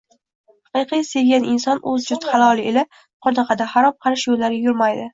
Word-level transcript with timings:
Haqiqiy 0.77 1.03
sevgan 1.09 1.45
inson 1.57 1.83
o‘z 1.93 2.09
jufti 2.09 2.33
haloli 2.33 2.67
ila 2.73 2.87
qoniqadi, 2.99 3.73
harom-xarish 3.79 4.29
yo‘llarga 4.35 4.65
yurmaydi. 4.69 5.09